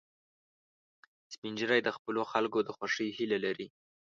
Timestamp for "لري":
3.45-3.67